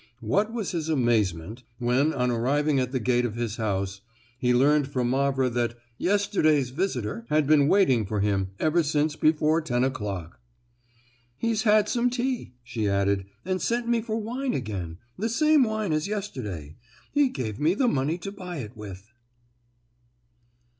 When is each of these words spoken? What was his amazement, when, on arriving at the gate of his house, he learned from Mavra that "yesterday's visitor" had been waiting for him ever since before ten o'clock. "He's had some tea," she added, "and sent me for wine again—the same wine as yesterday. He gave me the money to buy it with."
What 0.21 0.51
was 0.51 0.71
his 0.71 0.89
amazement, 0.89 1.61
when, 1.77 2.11
on 2.11 2.31
arriving 2.31 2.79
at 2.79 2.91
the 2.91 2.99
gate 2.99 3.23
of 3.23 3.35
his 3.35 3.57
house, 3.57 4.01
he 4.39 4.51
learned 4.51 4.87
from 4.87 5.11
Mavra 5.11 5.47
that 5.51 5.77
"yesterday's 5.99 6.71
visitor" 6.71 7.27
had 7.29 7.45
been 7.45 7.67
waiting 7.67 8.07
for 8.07 8.19
him 8.19 8.49
ever 8.59 8.81
since 8.81 9.15
before 9.15 9.61
ten 9.61 9.83
o'clock. 9.83 10.39
"He's 11.37 11.61
had 11.61 11.87
some 11.87 12.09
tea," 12.09 12.55
she 12.63 12.89
added, 12.89 13.27
"and 13.45 13.61
sent 13.61 13.87
me 13.87 14.01
for 14.01 14.17
wine 14.17 14.55
again—the 14.55 15.29
same 15.29 15.63
wine 15.63 15.93
as 15.93 16.07
yesterday. 16.07 16.77
He 17.11 17.29
gave 17.29 17.59
me 17.59 17.75
the 17.75 17.87
money 17.87 18.17
to 18.17 18.31
buy 18.31 18.57
it 18.57 18.75
with." 18.75 19.07